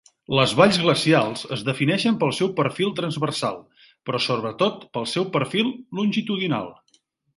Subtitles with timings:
[0.37, 3.61] Les valls glacials es defineixen pel seu perfil transversal,
[4.09, 6.73] però sobretot pel seu perfil longitudinal.